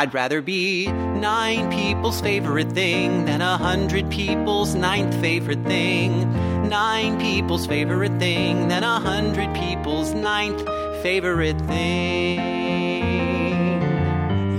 [0.00, 6.70] I'd rather be nine people's favorite thing than a hundred people's ninth favorite thing.
[6.70, 10.66] Nine people's favorite thing than a hundred people's ninth
[11.02, 12.38] favorite thing.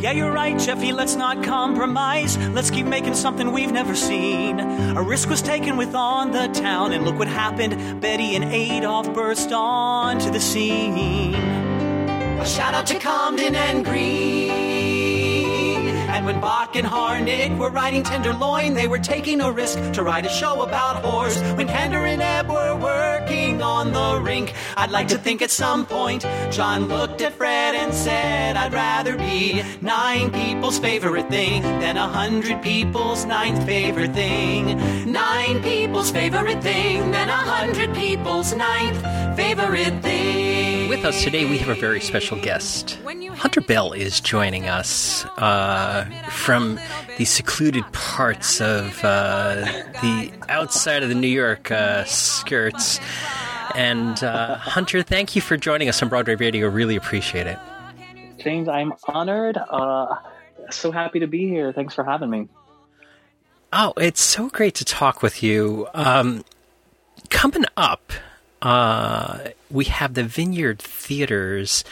[0.04, 0.92] Yeah, you're right, Jeffy.
[0.92, 2.38] Let's not compromise.
[2.50, 4.60] Let's keep making something we've never seen.
[4.60, 8.00] A risk was taken with on the town, and look what happened.
[8.00, 11.34] Betty and Adolph burst onto the scene.
[11.34, 14.61] A shout out to Comden and Green.
[16.26, 20.30] When Bock and Harnick were riding Tenderloin, they were taking a risk to write a
[20.30, 21.42] show about horse.
[21.58, 25.86] When Kander and Ebb were working on the rink, I'd like to think at some
[25.86, 26.22] point
[26.52, 32.08] John looked at Fred and said, I'd rather be nine people's favorite thing than a
[32.08, 35.12] hundred people's ninth favorite thing.
[35.12, 39.04] Nine people's favorite thing than a hundred people's ninth
[39.36, 40.90] favorite thing.
[40.90, 43.00] With us today, we have a very special guest.
[43.34, 46.80] Hunter Bell is joining us uh, from
[47.18, 49.66] the secluded parts of uh,
[50.02, 53.00] the outside of the New York uh, skirts.
[53.76, 56.68] And uh, Hunter, thank you for joining us on Broadway Radio.
[56.68, 57.58] Really appreciate it.
[58.38, 59.58] James, I'm honored.
[59.58, 60.16] Uh,
[60.70, 61.72] so happy to be here.
[61.72, 62.48] Thanks for having me.
[63.74, 65.88] Oh, it's so great to talk with you.
[65.94, 66.44] Um,
[67.30, 68.12] coming up,
[68.62, 71.84] uh, we have the Vineyard Theaters.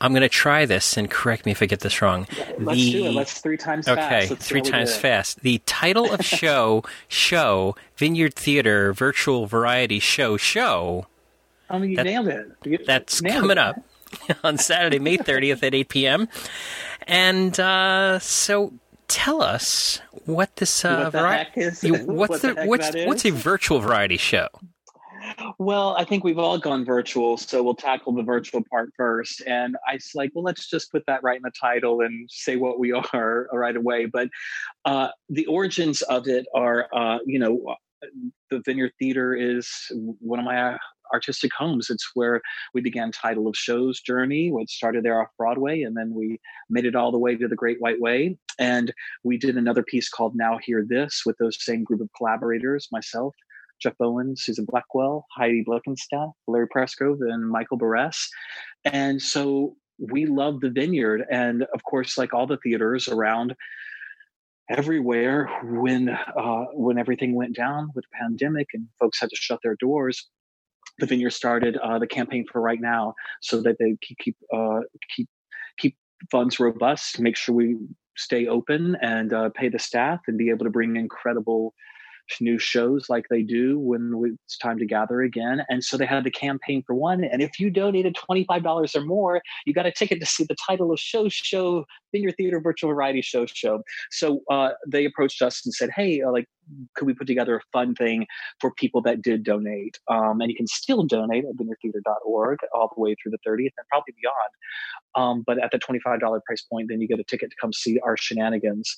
[0.00, 2.26] I'm going to try this and correct me if I get this wrong.
[2.58, 3.12] Let's the, do it.
[3.12, 4.30] Let's three times okay, fast.
[4.30, 5.40] Let's three how we do times fast.
[5.42, 11.06] The title of show show Vineyard Theater virtual variety show show.
[11.70, 12.46] I mean, you That- nailed it.
[12.64, 13.58] You That's nailed coming it.
[13.58, 13.76] up
[14.44, 16.28] on Saturday, May 30th at 8 p.m.
[17.06, 18.72] And uh, so,
[19.08, 21.12] tell us what this uh, What
[21.54, 24.48] the is- what's what the heck what's what's a virtual variety show?
[25.58, 29.42] Well, I think we've all gone virtual, so we'll tackle the virtual part first.
[29.46, 32.56] And I was like, well, let's just put that right in the title and say
[32.56, 34.06] what we are right away.
[34.06, 34.28] But
[34.84, 37.76] uh, the origins of it are, uh, you know,
[38.50, 40.76] the Vineyard Theater is one of my
[41.12, 41.90] artistic homes.
[41.90, 42.40] It's where
[42.74, 46.40] we began Title of Shows journey, which started there off Broadway, and then we
[46.70, 48.36] made it all the way to the Great White Way.
[48.58, 48.92] And
[49.22, 53.34] we did another piece called Now Hear This with those same group of collaborators, myself.
[53.82, 58.28] Jeff Bowen, Susan Blackwell, Heidi Blickenstaff, Larry Pressgrove, and Michael Berresse.
[58.84, 61.24] And so we love the vineyard.
[61.30, 63.54] And of course, like all the theaters around
[64.70, 69.60] everywhere, when uh, when everything went down with the pandemic and folks had to shut
[69.62, 70.28] their doors,
[70.98, 74.80] the vineyard started uh, the campaign for right now so that they keep keep uh,
[75.14, 75.28] keep
[75.78, 75.96] keep
[76.30, 77.76] funds robust, make sure we
[78.16, 81.74] stay open and uh, pay the staff and be able to bring incredible
[82.40, 84.12] new shows like they do when
[84.44, 85.62] it's time to gather again.
[85.68, 87.24] And so they had the campaign for one.
[87.24, 90.92] And if you donated $25 or more, you got a ticket to see the title
[90.92, 93.82] of show show Vineyard Theater Virtual Variety Show show.
[94.10, 96.46] So uh, they approached us and said, hey, uh, like,
[96.94, 98.26] could we put together a fun thing
[98.60, 99.98] for people that did donate?
[100.08, 103.86] Um, and you can still donate at vineyardtheater.org all the way through the 30th and
[103.90, 104.52] probably beyond.
[105.14, 107.98] Um, but at the $25 price point, then you get a ticket to come see
[108.00, 108.96] our shenanigans.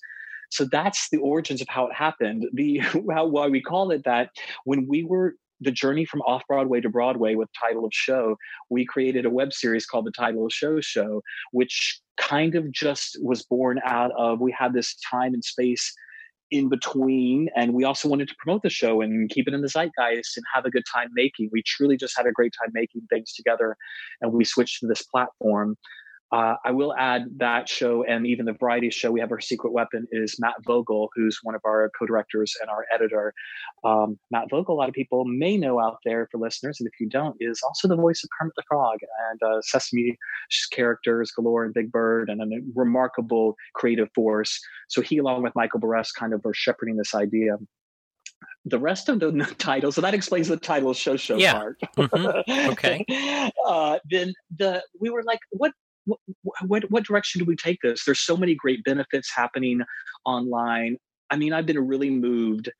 [0.50, 2.46] So that's the origins of how it happened.
[2.52, 2.78] The
[3.10, 4.30] how why we call it that
[4.64, 8.36] when we were the journey from off Broadway to Broadway with title of show,
[8.70, 11.22] we created a web series called the Title of Show Show,
[11.52, 15.92] which kind of just was born out of we had this time and space
[16.50, 19.68] in between and we also wanted to promote the show and keep it in the
[19.68, 23.00] zeitgeist and have a good time making we truly just had a great time making
[23.10, 23.76] things together
[24.20, 25.76] and we switched to this platform
[26.34, 29.12] uh, I will add that show and even the variety show.
[29.12, 32.84] We have our secret weapon is Matt Vogel, who's one of our co-directors and our
[32.92, 33.32] editor.
[33.84, 36.98] Um, Matt Vogel, a lot of people may know out there for listeners, and if
[36.98, 38.98] you don't, is also the voice of Kermit the Frog
[39.30, 40.18] and uh, Sesame
[40.72, 44.58] characters galore and Big Bird, and a remarkable creative force.
[44.88, 47.58] So he, along with Michael Berresse, kind of are shepherding this idea
[48.66, 51.52] the rest of the title so that explains the title show show Yeah.
[51.52, 52.42] part Mhm.
[52.72, 53.04] Okay.
[53.66, 55.72] uh, then the we were like what
[56.62, 59.80] what, what direction do we take this there's so many great benefits happening
[60.24, 60.96] online
[61.30, 62.70] i mean i've been really moved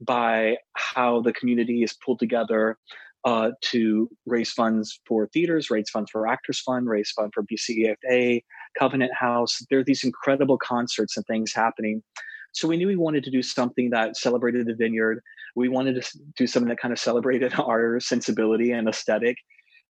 [0.00, 2.76] by how the community is pulled together
[3.24, 8.40] uh, to raise funds for theaters, raise funds for Actors Fund, raise fund for BCEFA,
[8.78, 9.58] Covenant House.
[9.68, 12.04] There are these incredible concerts and things happening.
[12.52, 15.20] So we knew we wanted to do something that celebrated the vineyard.
[15.56, 19.36] We wanted to do something that kind of celebrated our sensibility and aesthetic.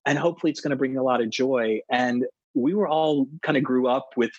[0.07, 1.81] And hopefully it's going to bring a lot of joy.
[1.89, 2.25] And
[2.55, 4.33] we were all kind of grew up with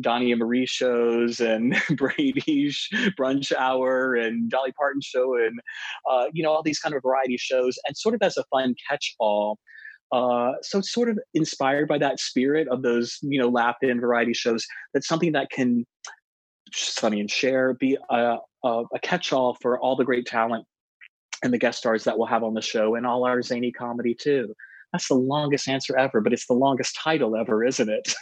[0.00, 2.72] Donnie and Marie shows and Brady
[3.16, 5.60] Bunch Hour and Dolly Parton show and
[6.10, 8.74] uh, you know all these kind of variety shows and sort of as a fun
[8.88, 9.58] catch-all
[10.12, 14.64] Uh, so sort of inspired by that spirit of those, you know, Laugh-In variety shows.
[14.92, 15.84] That's something that can,
[16.72, 20.66] Sonny and Cher be a, a, a catch-all for all the great talent
[21.42, 24.14] and the guest stars that we'll have on the show and all our zany comedy
[24.14, 24.54] too.
[24.94, 28.14] That's the longest answer ever, but it's the longest title ever, isn't it?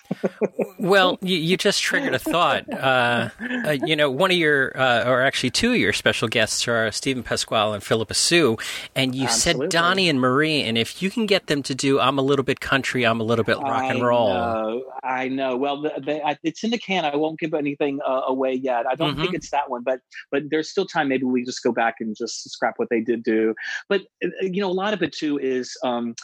[0.78, 2.64] well, you, you, just triggered a thought.
[2.72, 3.28] Uh,
[3.66, 6.90] uh, you know, one of your, uh, or actually two of your special guests are
[6.90, 8.56] Steven Pasquale and Phillipa Soo,
[8.96, 9.66] and you Absolutely.
[9.66, 12.42] said Donnie and Marie, and if you can get them to do "I'm a little
[12.42, 14.84] bit country, I'm a little bit rock and roll," I know.
[15.02, 15.56] I know.
[15.58, 17.04] Well, I, it's in the can.
[17.04, 18.86] I won't give anything uh, away yet.
[18.86, 19.20] I don't mm-hmm.
[19.20, 21.08] think it's that one, but but there's still time.
[21.08, 23.54] Maybe we just go back and just scrap what they did do.
[23.90, 25.76] But uh, you know, a lot of it too is.
[25.84, 26.14] Um,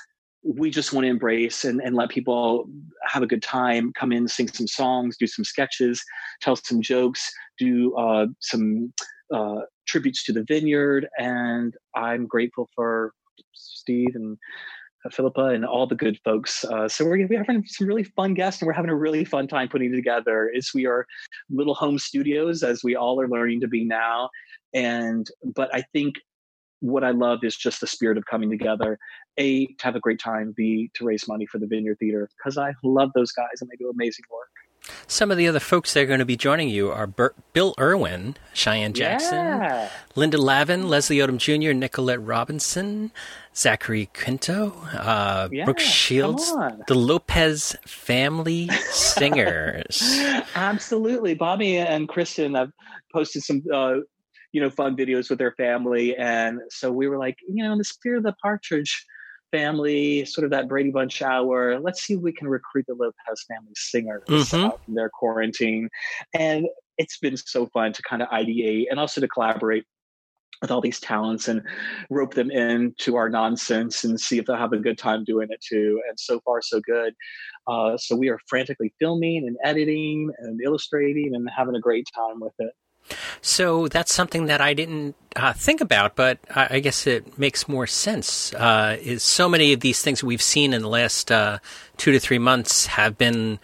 [0.42, 2.68] we just want to embrace and, and let people
[3.06, 6.02] have a good time come in sing some songs do some sketches
[6.40, 8.92] tell some jokes do uh, some
[9.34, 13.12] uh, tributes to the vineyard and i'm grateful for
[13.52, 14.38] steve and
[15.04, 16.64] uh, philippa and all the good folks.
[16.64, 19.46] Uh, so we're, we're having some really fun guests and we're having a really fun
[19.46, 20.50] time putting it together.
[20.56, 21.06] As we are
[21.50, 24.28] little home studios as we all are learning to be now
[24.74, 26.16] and but i think
[26.80, 28.98] what I love is just the spirit of coming together.
[29.38, 30.52] A to have a great time.
[30.56, 33.76] B to raise money for the Vineyard Theater because I love those guys and they
[33.76, 34.48] do amazing work.
[35.06, 37.74] Some of the other folks that are going to be joining you are Bert, Bill
[37.78, 39.90] Irwin, Cheyenne Jackson, yeah.
[40.14, 43.10] Linda Lavin, Leslie Odom Jr., Nicolette Robinson,
[43.54, 46.54] Zachary Quinto, uh, yeah, Brooke Shields,
[46.86, 50.00] the Lopez family singers.
[50.54, 51.34] Absolutely.
[51.34, 52.70] Bobby and Kristen have
[53.12, 53.96] posted some uh,
[54.52, 56.16] you know, fun videos with their family.
[56.16, 59.04] And so we were like, you know, in the spirit of the Partridge
[59.50, 63.44] family, sort of that Brady Bunch hour, let's see if we can recruit the Lopez
[63.48, 64.70] family singers mm-hmm.
[64.84, 65.88] from their quarantine.
[66.34, 66.66] And
[66.98, 69.84] it's been so fun to kind of ideate and also to collaborate
[70.60, 71.62] with all these talents and
[72.10, 75.60] rope them into our nonsense and see if they'll have a good time doing it
[75.60, 76.00] too.
[76.08, 77.14] And so far, so good.
[77.68, 82.40] Uh, so we are frantically filming and editing and illustrating and having a great time
[82.40, 82.72] with it.
[83.40, 87.68] So that's something that I didn't uh, think about, but I, I, guess it makes
[87.68, 88.52] more sense.
[88.54, 91.58] Uh, is so many of these things we've seen in the last uh,
[91.96, 93.58] two to three months have been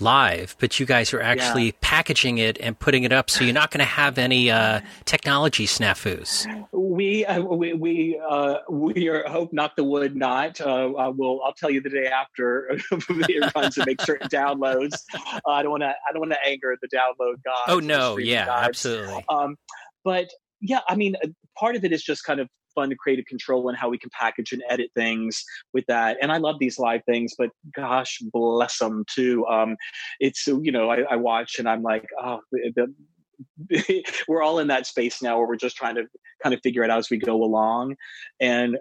[0.00, 1.72] live, but you guys are actually yeah.
[1.80, 5.66] packaging it and putting it up, so you're not going to have any uh, technology
[5.66, 6.46] snafus.
[6.72, 10.60] We uh, we we, uh, we are hope not the wood not.
[10.60, 15.02] Uh, I will I'll tell you the day after it runs to make certain downloads.
[15.46, 17.64] I don't want to I don't want to anger the download guys.
[17.68, 18.68] Oh no, yeah, guys.
[18.68, 19.24] absolutely.
[19.28, 19.56] Um,
[20.04, 20.28] but
[20.60, 23.76] yeah, I mean, uh, part of it is just kind of fun a control and
[23.76, 26.16] how we can package and edit things with that.
[26.20, 29.46] And I love these live things, but gosh bless them too.
[29.46, 29.76] Um,
[30.20, 32.92] it's you know I, I watch and I'm like, oh, the,
[34.28, 36.04] we're all in that space now where we're just trying to
[36.42, 37.96] kind of figure it out as we go along.
[38.40, 38.78] And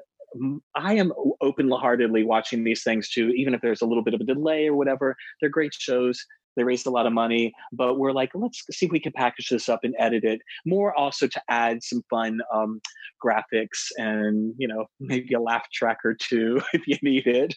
[0.75, 4.21] I am open heartedly watching these things too, even if there's a little bit of
[4.21, 5.15] a delay or whatever.
[5.39, 6.25] They're great shows.
[6.55, 9.49] They raised a lot of money, but we're like, let's see if we can package
[9.49, 12.81] this up and edit it more also to add some fun um,
[13.23, 17.55] graphics and, you know, maybe a laugh track or two if you need it.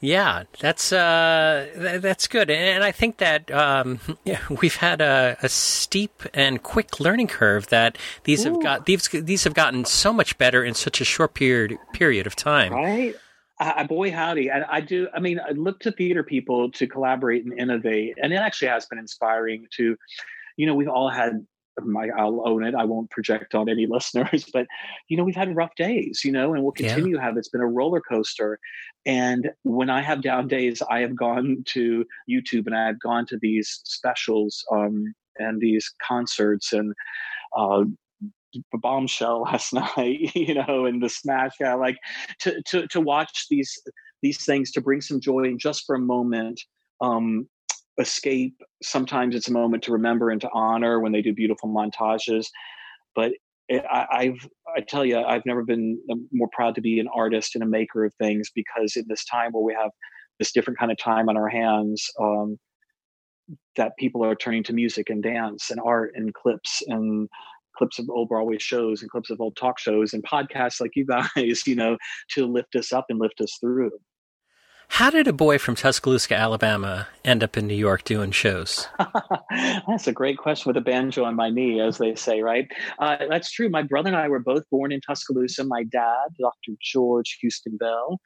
[0.00, 5.36] Yeah, that's uh, th- that's good, and I think that um, yeah, we've had a,
[5.42, 8.52] a, steep and quick learning curve that these Ooh.
[8.52, 12.26] have got these these have gotten so much better in such a short period period
[12.26, 12.72] of time.
[12.72, 13.14] Right.
[13.64, 14.50] Uh, boy, howdy.
[14.50, 15.08] I, I, do.
[15.14, 18.18] I mean, I look to theater people to collaborate and innovate.
[18.22, 19.96] And it actually has been inspiring to,
[20.56, 21.46] you know, we've all had
[21.82, 22.74] my, I'll own it.
[22.74, 24.66] I won't project on any listeners, but
[25.08, 27.20] you know, we've had rough days, you know, and we'll continue yeah.
[27.20, 27.36] to have.
[27.38, 28.58] It's been a roller coaster.
[29.06, 33.24] And when I have down days, I have gone to YouTube and I have gone
[33.26, 36.92] to these specials um, and these concerts and
[37.56, 37.84] uh,
[38.72, 41.52] bombshell last night, you know, and the smash.
[41.60, 41.96] Yeah, like
[42.40, 43.80] to to to watch these
[44.22, 46.60] these things to bring some joy and just for a moment
[47.00, 47.46] um,
[47.98, 48.56] escape.
[48.82, 52.46] Sometimes it's a moment to remember and to honor when they do beautiful montages.
[53.14, 53.32] But
[53.68, 56.00] it, I, I've I tell you, I've never been
[56.32, 59.52] more proud to be an artist and a maker of things because in this time
[59.52, 59.90] where we have
[60.38, 62.08] this different kind of time on our hands.
[62.20, 62.58] Um,
[63.76, 67.28] that people are turning to music and dance and art and clips and
[67.76, 71.06] clips of old Broadway shows and clips of old talk shows and podcasts like you
[71.36, 71.96] guys, you know,
[72.30, 73.92] to lift us up and lift us through.
[74.88, 78.86] How did a boy from Tuscaloosa, Alabama, end up in New York doing shows?
[79.88, 82.68] that's a great question with a banjo on my knee, as they say, right?
[82.98, 83.68] Uh, that's true.
[83.68, 85.64] My brother and I were both born in Tuscaloosa.
[85.64, 86.76] My dad, Dr.
[86.80, 88.20] George Houston Bell,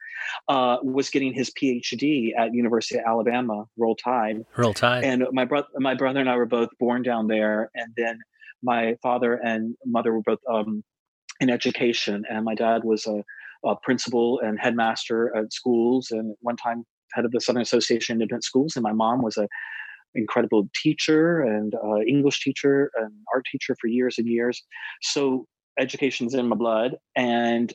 [0.47, 4.45] uh, was getting his PhD at University of Alabama, Roll Tide.
[4.55, 5.03] Roll Tide.
[5.03, 8.19] And my brother, my brother and I were both born down there, and then
[8.61, 10.83] my father and mother were both um,
[11.39, 13.23] in education, and my dad was a
[13.67, 18.21] uh, principal and headmaster at schools, and one time head of the Southern Association of
[18.21, 18.75] Independent Schools.
[18.75, 19.47] And my mom was a
[20.15, 24.61] incredible teacher and uh, English teacher and art teacher for years and years.
[25.01, 25.45] So
[25.77, 27.71] education's in my blood, and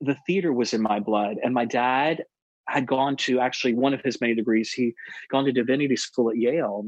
[0.00, 1.36] the theater was in my blood.
[1.42, 2.24] And my dad
[2.68, 4.72] had gone to actually one of his many degrees.
[4.72, 4.94] He
[5.30, 6.86] gone to divinity school at Yale,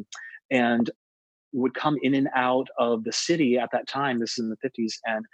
[0.50, 0.90] and
[1.56, 4.18] would come in and out of the city at that time.
[4.18, 5.24] This is in the fifties, and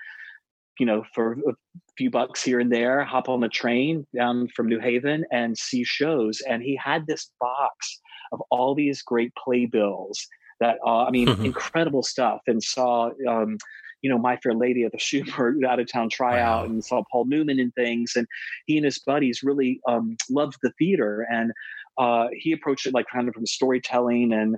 [0.79, 1.53] you know, for a
[1.97, 5.85] few bucks here and there, hop on the train down from New Haven and see
[5.85, 6.41] shows.
[6.49, 8.01] And he had this box
[8.33, 10.27] of all these great playbills
[10.61, 11.45] that, uh, I mean, mm-hmm.
[11.45, 12.41] incredible stuff.
[12.47, 13.59] And saw, um,
[14.01, 16.73] you know, My Fair Lady at the Shubert out of town tryout wow.
[16.73, 18.15] and saw Paul Newman and things.
[18.17, 18.27] And
[18.67, 21.27] he and his buddies really um, loved the theater.
[21.31, 21.53] And
[21.99, 24.57] uh, he approached it like kind of from storytelling and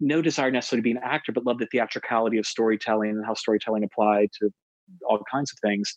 [0.00, 3.34] no desire necessarily to be an actor, but love the theatricality of storytelling and how
[3.34, 4.50] storytelling applied to
[5.08, 5.92] all kinds of things.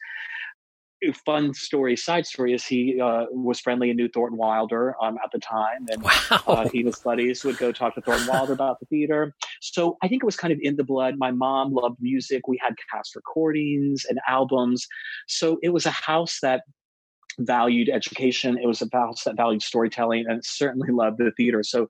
[1.03, 5.17] A fun story, side story is he uh, was friendly and knew Thornton Wilder um,
[5.23, 6.41] at the time, and wow.
[6.47, 9.33] uh, he and his buddies would go talk to Thornton Wilder about the theater.
[9.61, 11.15] So I think it was kind of in the blood.
[11.17, 12.47] My mom loved music.
[12.47, 14.87] We had cast recordings and albums,
[15.27, 16.63] so it was a house that
[17.39, 18.57] valued education.
[18.57, 21.61] It was a house that valued storytelling, and certainly loved the theater.
[21.63, 21.87] So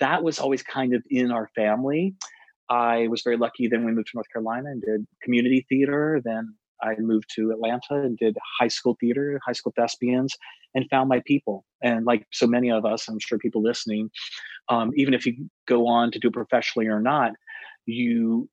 [0.00, 2.14] that was always kind of in our family.
[2.68, 3.66] I was very lucky.
[3.66, 6.20] Then we moved to North Carolina and did community theater.
[6.22, 10.34] Then I moved to Atlanta and did high school theater, high school thespians,
[10.74, 11.64] and found my people.
[11.82, 14.10] And like so many of us, I'm sure people listening,
[14.68, 17.32] um, even if you go on to do it professionally or not,
[17.86, 18.48] you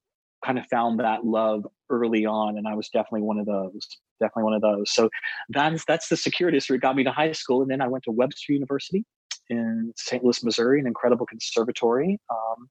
[0.46, 2.58] kind of found that love early on.
[2.58, 3.86] And I was definitely one of those.
[4.22, 4.92] Definitely one of those.
[4.94, 5.10] So
[5.50, 8.06] that is that's the circuitous route got me to high school, and then I went
[8.06, 9.04] to Webster University
[9.49, 10.23] in St.
[10.23, 12.19] Louis, Missouri, an incredible conservatory.
[12.29, 12.69] Um,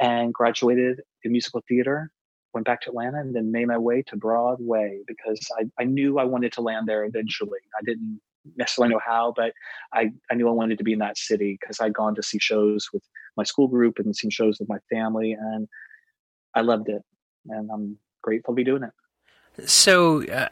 [0.00, 2.10] and graduated in musical theater
[2.52, 6.18] went back to atlanta and then made my way to broadway because i, I knew
[6.18, 8.20] i wanted to land there eventually i didn't
[8.56, 9.52] necessarily know how but
[9.92, 12.38] i, I knew i wanted to be in that city because i'd gone to see
[12.38, 13.02] shows with
[13.36, 15.68] my school group and seen shows with my family and
[16.54, 17.02] i loved it
[17.48, 20.48] and i'm grateful to be doing it so uh,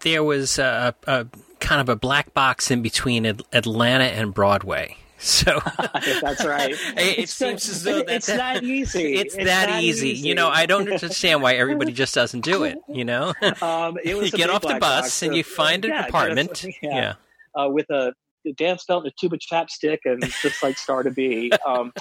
[0.00, 1.26] there was a, a,
[1.62, 5.60] kind of a black box in between atlanta and broadway so
[6.20, 6.72] that's right.
[6.72, 9.14] it, it seems as though it's that easy.
[9.14, 10.10] It's, it's that, that easy.
[10.10, 10.28] easy.
[10.28, 12.76] You know, I don't understand why everybody just doesn't do it.
[12.88, 16.64] You know, um, it you get off the bus and you find an yeah, apartment.
[16.82, 17.14] yeah, yeah.
[17.54, 18.12] Uh, with a
[18.56, 21.52] dance belt and a tube of chapstick and just like star to be.
[21.64, 21.92] Um,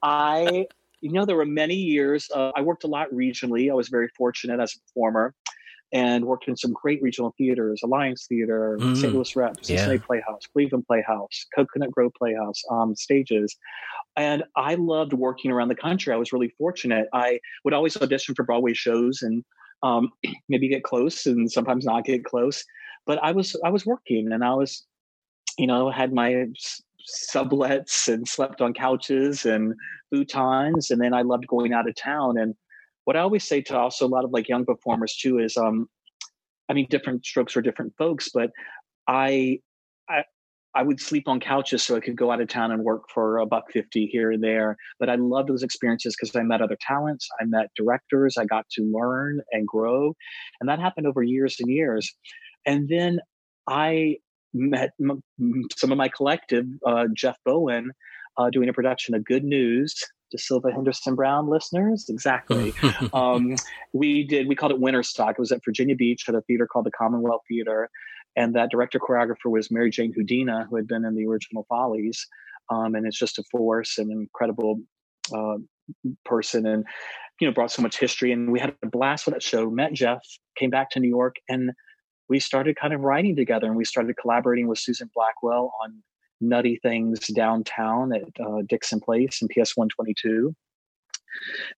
[0.00, 0.66] I,
[1.00, 2.30] you know, there were many years.
[2.32, 3.72] Uh, I worked a lot regionally.
[3.72, 5.34] I was very fortunate as a performer
[5.92, 9.14] and worked in some great regional theaters, Alliance Theater, mm, St.
[9.14, 10.06] Louis Rep, Cincinnati yeah.
[10.06, 13.56] Playhouse, Cleveland Playhouse, Coconut Grove Playhouse, um, stages.
[14.16, 16.12] And I loved working around the country.
[16.12, 17.08] I was really fortunate.
[17.14, 19.44] I would always audition for Broadway shows and
[19.82, 20.10] um,
[20.48, 22.64] maybe get close and sometimes not get close.
[23.06, 24.84] But I was I was working and I was,
[25.56, 26.46] you know, had my
[27.32, 29.74] sublets and slept on couches and
[30.12, 30.90] futons.
[30.90, 32.54] And then I loved going out of town and
[33.08, 35.88] what I always say to also a lot of like young performers too is, um,
[36.68, 38.50] I mean, different strokes for different folks, but
[39.06, 39.60] I,
[40.10, 40.24] I,
[40.74, 43.38] I would sleep on couches so I could go out of town and work for
[43.38, 44.76] a buck fifty here and there.
[45.00, 48.68] But I loved those experiences because I met other talents, I met directors, I got
[48.72, 50.14] to learn and grow,
[50.60, 52.14] and that happened over years and years.
[52.66, 53.20] And then
[53.66, 54.16] I
[54.52, 55.22] met m-
[55.74, 57.90] some of my collective, uh, Jeff Bowen,
[58.36, 59.94] uh, doing a production of Good News
[60.34, 62.06] DeSylva Henderson Brown listeners.
[62.08, 62.72] Exactly.
[63.12, 63.56] um,
[63.92, 65.30] we did, we called it Winter Stock.
[65.32, 67.90] It was at Virginia Beach at a theater called the Commonwealth Theater.
[68.36, 72.26] And that director choreographer was Mary Jane Houdina, who had been in the original Follies.
[72.70, 74.80] Um, and it's just a force and incredible
[75.34, 75.56] uh,
[76.24, 76.84] person and,
[77.40, 78.32] you know, brought so much history.
[78.32, 80.20] And we had a blast with that show, met Jeff,
[80.56, 81.72] came back to New York, and
[82.28, 86.02] we started kind of writing together and we started collaborating with Susan Blackwell on
[86.40, 90.54] nutty things downtown at uh, Dixon Place and PS 122.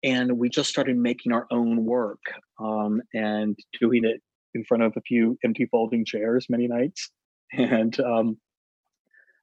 [0.02, 2.20] And we just started making our own work
[2.60, 4.20] um, and doing it
[4.54, 7.10] in front of a few empty folding chairs many nights.
[7.50, 8.36] And um,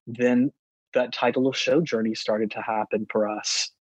[0.05, 0.51] then
[0.93, 3.71] that title of show journey started to happen for us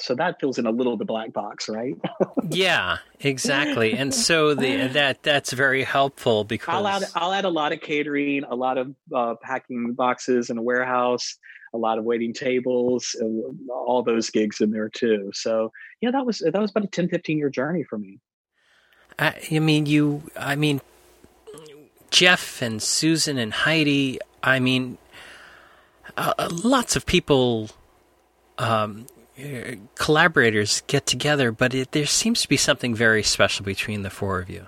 [0.00, 1.94] so that fills in a little of the black box right?
[2.50, 3.94] Yeah exactly.
[3.94, 7.80] And so the that that's very helpful because i'll add i'll add a lot of
[7.80, 11.36] catering a lot of uh, packing boxes in a warehouse
[11.74, 13.16] a lot of waiting tables
[13.70, 15.30] all those gigs in there too.
[15.34, 18.20] So yeah that was that was about a 10 15 year journey for me.
[19.18, 20.80] I, I mean you i mean
[22.10, 24.98] jeff and susan and heidi i mean
[26.16, 27.70] uh, lots of people
[28.58, 29.06] um,
[29.94, 34.40] collaborators get together, but it, there seems to be something very special between the four
[34.40, 34.66] of you.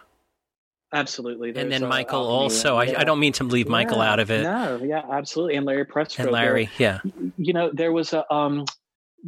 [0.92, 1.52] Absolutely.
[1.52, 2.76] There's and then Michael also.
[2.76, 3.00] I, yeah.
[3.00, 4.42] I, don't mean to leave Michael yeah, out of it.
[4.42, 5.56] No, yeah, absolutely.
[5.56, 6.20] And Larry Pressgrove.
[6.20, 7.00] And Larry, yeah.
[7.36, 8.64] You know, there was a um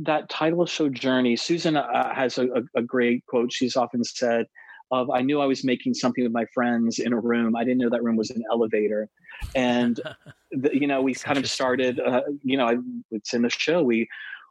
[0.02, 1.36] that title of show journey.
[1.36, 3.52] Susan uh, has a, a, great quote.
[3.52, 4.46] She's often said,
[4.90, 7.54] "Of I knew I was making something with my friends in a room.
[7.56, 9.10] I didn't know that room was an elevator."
[9.54, 10.00] And
[10.52, 12.00] the, you know, we That's kind of started.
[12.00, 12.76] Uh, you know, I,
[13.10, 13.82] it's in the show.
[13.82, 14.08] We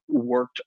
[0.08, 0.62] worked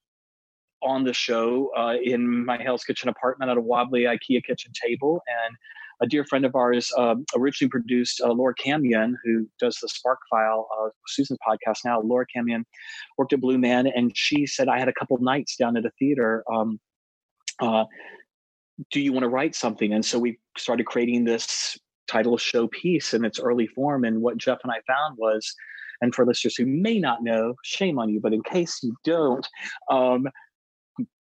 [0.83, 5.23] on the show uh, in my Hell's Kitchen apartment at a wobbly IKEA kitchen table.
[5.47, 5.57] And
[6.01, 10.19] a dear friend of ours um, originally produced uh, Laura Camion, who does the Spark
[10.29, 12.01] File, uh, Susan's podcast now.
[12.01, 12.65] Laura Camion
[13.17, 15.91] worked at Blue Man, and she said, I had a couple nights down at a
[15.99, 16.43] theater.
[16.53, 16.81] Um,
[17.61, 17.85] uh,
[18.91, 19.93] do you want to write something?
[19.93, 24.05] And so we started creating this title show piece in its early form.
[24.05, 25.55] And what Jeff and I found was,
[26.01, 29.47] and for listeners who may not know, shame on you, but in case you don't,
[29.89, 30.27] um,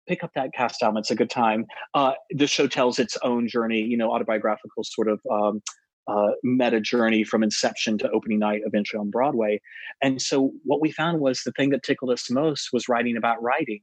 [0.08, 0.98] pick up that cast album.
[0.98, 1.66] It's a good time.
[1.94, 5.62] Uh, the show tells its own journey, you know, autobiographical sort of um,
[6.08, 9.60] uh, meta journey from inception to opening night, eventually on Broadway.
[10.02, 13.42] And so what we found was the thing that tickled us most was writing about
[13.42, 13.82] writing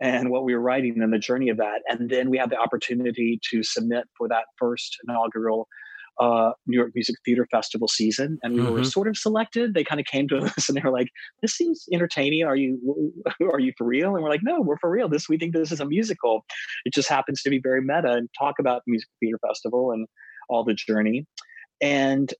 [0.00, 1.82] and what we were writing and the journey of that.
[1.88, 5.68] And then we had the opportunity to submit for that first inaugural
[6.20, 8.72] uh, New York Music Theater Festival season, and we mm-hmm.
[8.72, 9.74] were sort of selected.
[9.74, 11.08] They kind of came to us and they were like,
[11.40, 12.44] "This seems entertaining.
[12.44, 13.12] Are you
[13.52, 15.08] are you for real?" And we're like, "No, we're for real.
[15.08, 16.44] This we think this is a musical.
[16.84, 20.06] It just happens to be very meta and talk about Music Theater Festival and
[20.48, 21.26] all the journey."
[21.80, 22.32] And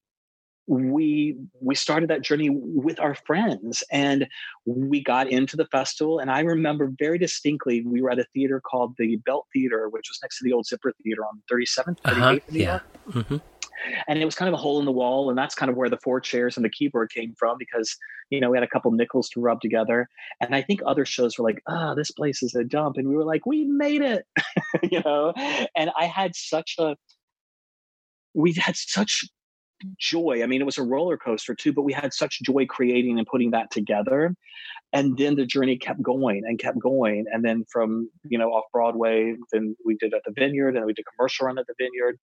[0.68, 4.28] we we started that journey with our friends and
[4.64, 8.60] we got into the festival and i remember very distinctly we were at a theater
[8.60, 12.06] called the belt theater which was next to the old zipper theater on 37th 38th
[12.06, 13.36] uh-huh, yeah mm-hmm
[14.08, 15.88] and it was kind of a hole in the wall and that's kind of where
[15.88, 17.96] the four chairs and the keyboard came from because
[18.30, 20.08] you know we had a couple nickels to rub together.
[20.40, 22.96] And i think other shows were like ah oh, this place is a dump.
[22.96, 24.26] And we were like we made it.
[24.90, 25.32] You know?
[25.76, 26.96] And i had such a
[28.34, 29.24] we had such
[29.98, 30.42] joy.
[30.42, 33.26] I mean it was a roller coaster too but we had such joy creating and
[33.26, 34.34] putting that together.
[34.94, 37.24] And then the journey kept going and kept going.
[37.32, 40.94] And then from you know off broadway then we did at the vineyard and we
[40.94, 42.18] did commercial run at the vineyard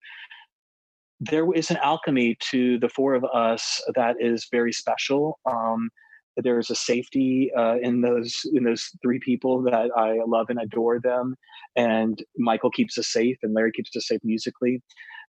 [1.19, 5.39] there is an alchemy to the four of us that is very special.
[5.45, 5.89] Um,
[6.37, 10.99] there's a safety uh, in those in those three people that I love and adore
[10.99, 11.35] them,
[11.75, 14.81] and Michael keeps us safe, and Larry keeps us safe musically.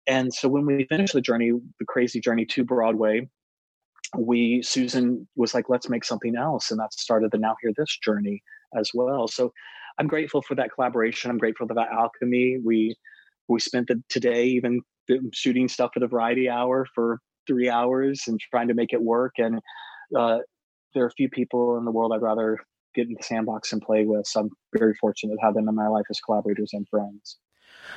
[0.08, 3.28] And so when we finished the journey, the crazy journey to Broadway,
[4.16, 7.96] we Susan was like, "Let's make something else," and that started the Now Hear This
[8.02, 8.42] journey
[8.76, 9.28] as well.
[9.28, 9.52] So
[9.98, 11.30] I'm grateful for that collaboration.
[11.30, 12.58] I'm grateful for that alchemy.
[12.64, 12.96] We
[13.48, 14.80] we spent the today even
[15.32, 19.34] shooting stuff at the variety hour for three hours and trying to make it work.
[19.38, 19.60] And
[20.16, 20.38] uh,
[20.94, 22.58] there are a few people in the world I'd rather
[22.94, 24.26] get in the sandbox and play with.
[24.26, 27.38] So I'm very fortunate to have them in my life as collaborators and friends.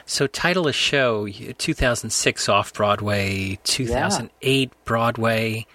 [0.06, 4.78] So, title of show 2006 off Broadway, 2008 yeah.
[4.86, 5.66] Broadway,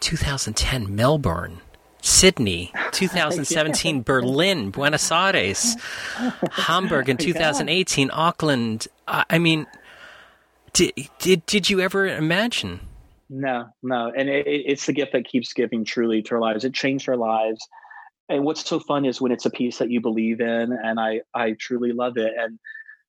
[0.00, 1.60] 2010 Melbourne.
[2.02, 4.02] Sydney, 2017 yeah.
[4.02, 5.76] Berlin, Buenos Aires,
[6.50, 8.88] Hamburg in 2018, Auckland.
[9.06, 9.66] I mean,
[10.72, 12.80] did, did did you ever imagine?
[13.28, 16.64] No, no, and it, it's the gift that keeps giving truly to our lives.
[16.64, 17.66] It changed our lives,
[18.28, 21.20] and what's so fun is when it's a piece that you believe in, and I
[21.34, 22.58] I truly love it, and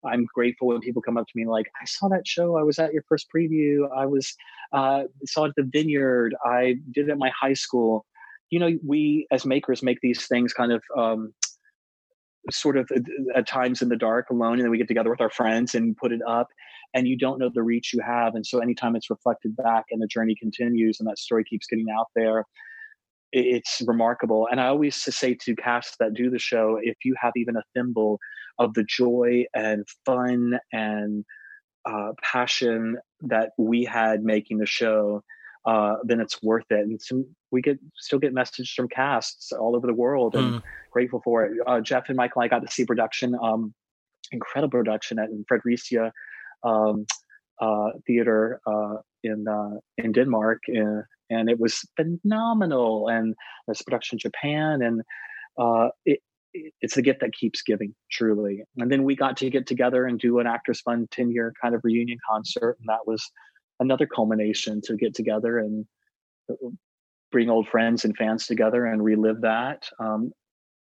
[0.05, 2.57] I'm grateful when people come up to me like, I saw that show.
[2.57, 3.87] I was at your first preview.
[3.95, 4.33] I was
[4.73, 6.35] uh, saw it at the Vineyard.
[6.43, 8.05] I did it at my high school.
[8.49, 11.33] You know, we as makers make these things kind of um,
[12.51, 12.89] sort of
[13.35, 15.97] at times in the dark alone and then we get together with our friends and
[15.97, 16.47] put it up
[16.93, 20.01] and you don't know the reach you have and so anytime it's reflected back and
[20.01, 22.45] the journey continues and that story keeps getting out there
[23.31, 27.33] it's remarkable and i always say to casts that do the show if you have
[27.35, 28.19] even a thimble
[28.59, 31.25] of the joy and fun and
[31.85, 35.21] uh, passion that we had making the show
[35.67, 36.79] uh, then it's worth it.
[36.79, 40.63] And some, we get still get messages from casts all over the world, and mm.
[40.91, 41.57] grateful for it.
[41.67, 43.73] Uh, Jeff and Michael, I got to see production, um,
[44.31, 46.13] incredible production at Fredericia
[46.67, 47.05] um,
[47.59, 53.07] uh, Theater uh, in uh, in Denmark, and, and, it was phenomenal.
[53.07, 55.01] And there's production Japan, and
[55.57, 56.19] uh, it,
[56.81, 58.63] it's the gift that keeps giving, truly.
[58.77, 61.75] And then we got to get together and do an Actors Fund 10 year kind
[61.75, 63.23] of reunion concert, and that was
[63.79, 65.85] another culmination to get together and
[66.49, 66.69] uh,
[67.31, 69.87] bring old friends and fans together and relive that.
[69.99, 70.31] Um,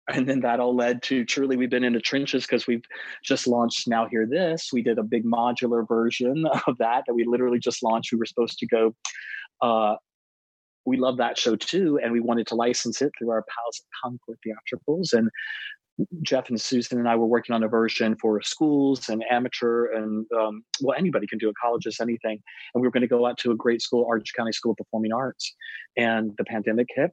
[0.09, 2.85] and then that all led to truly we've been in the trenches because we've
[3.25, 7.25] just launched now hear this we did a big modular version of that that we
[7.25, 8.95] literally just launched we were supposed to go
[9.61, 9.97] uh,
[10.85, 14.03] we love that show too and we wanted to license it through our pals at
[14.03, 15.29] concord theatricals and
[16.23, 20.25] Jeff and Susan and I were working on a version for schools and amateur and
[20.39, 22.41] um, well anybody can do it, colleges, anything.
[22.75, 24.77] And we were going to go out to a great school, Arch County School of
[24.77, 25.53] Performing Arts,
[25.97, 27.11] and the pandemic hit,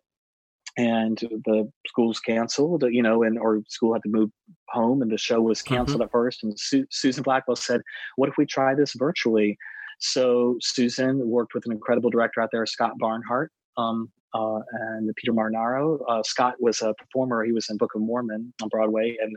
[0.77, 4.29] and the schools canceled, you know, and or school had to move
[4.69, 6.03] home, and the show was canceled mm-hmm.
[6.03, 6.43] at first.
[6.43, 7.81] And Su- Susan Blackwell said,
[8.17, 9.57] "What if we try this virtually?"
[9.99, 15.31] So Susan worked with an incredible director out there, Scott Barnhart, um, uh, and Peter
[15.31, 15.99] Marinaro.
[16.07, 17.43] Uh, Scott was a performer.
[17.43, 19.35] He was in Book of Mormon on Broadway and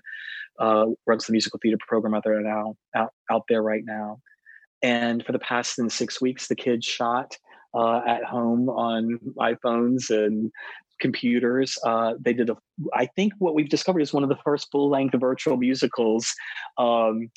[0.58, 4.20] uh, runs the musical theater program out there now, out, out there right now.
[4.82, 7.36] And for the past in six weeks, the kids shot
[7.74, 10.50] uh, at home on iPhones and
[11.00, 11.78] computers.
[11.84, 12.56] Uh, they did a,
[12.94, 16.32] I think what we've discovered is one of the first full length virtual musicals
[16.76, 17.30] um,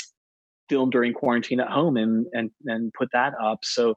[0.70, 3.60] filmed during quarantine at home and, and, and put that up.
[3.64, 3.96] So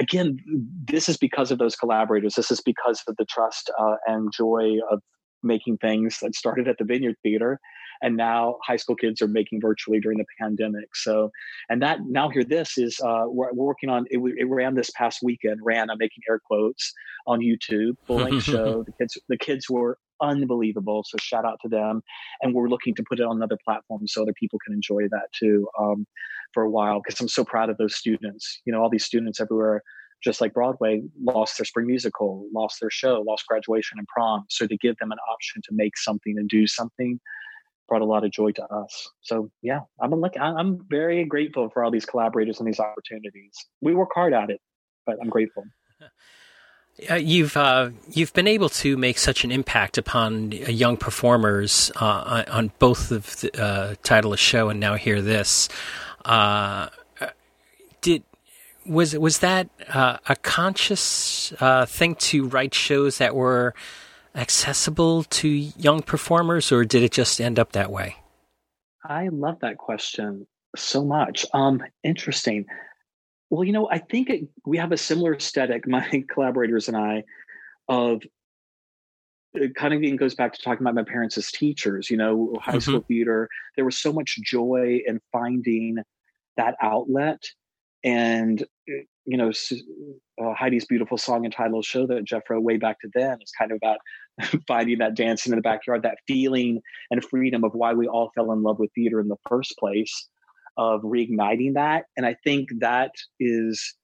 [0.00, 0.38] again,
[0.84, 2.34] this is because of those collaborators.
[2.34, 5.00] This is because of the trust uh, and joy of
[5.42, 7.58] making things that started at the Vineyard Theater,
[8.02, 10.94] and now high school kids are making virtually during the pandemic.
[10.94, 11.30] So,
[11.68, 14.06] and that now hear this is uh, we're, we're, working on.
[14.10, 15.60] It, it, ran this past weekend.
[15.62, 15.90] Ran.
[15.90, 16.92] I'm making air quotes
[17.26, 17.96] on YouTube.
[18.06, 18.84] Full length show.
[18.84, 19.18] The kids.
[19.28, 21.04] The kids were unbelievable.
[21.06, 22.02] So shout out to them.
[22.42, 25.28] And we're looking to put it on another platform so other people can enjoy that
[25.32, 26.06] too um,
[26.52, 28.60] for a while because I'm so proud of those students.
[28.64, 29.82] You know, all these students everywhere,
[30.22, 34.44] just like Broadway, lost their spring musical, lost their show, lost graduation and prom.
[34.48, 37.20] So to give them an option to make something and do something
[37.88, 39.08] brought a lot of joy to us.
[39.22, 43.54] So yeah, I'm like I'm very grateful for all these collaborators and these opportunities.
[43.80, 44.60] We work hard at it,
[45.06, 45.64] but I'm grateful.
[47.08, 52.42] Uh, you've uh, you've been able to make such an impact upon young performers uh,
[52.48, 55.68] on both of the uh, title of show and now hear this.
[56.24, 56.88] Uh,
[58.00, 58.24] did
[58.84, 61.52] was was that uh, a conscious
[61.86, 63.74] thing to write shows that were
[64.34, 68.16] accessible to young performers, or did it just end up that way?
[69.04, 71.46] I love that question so much.
[71.54, 72.66] Um, interesting.
[73.50, 77.24] Well, you know, I think it, we have a similar aesthetic, my collaborators and I,
[77.88, 78.22] of
[79.54, 82.54] it kind of even goes back to talking about my parents as teachers, you know,
[82.60, 82.80] high mm-hmm.
[82.80, 83.48] school theater.
[83.76, 85.96] There was so much joy in finding
[86.56, 87.42] that outlet.
[88.04, 88.64] And,
[89.28, 89.50] you know,
[90.42, 93.70] uh, Heidi's beautiful song entitled Show that Jeff wrote way back to then is kind
[93.70, 93.98] of about
[94.66, 98.52] finding that dancing in the backyard, that feeling and freedom of why we all fell
[98.52, 100.28] in love with theater in the first place
[100.78, 102.06] of reigniting that.
[102.16, 103.94] And I think that is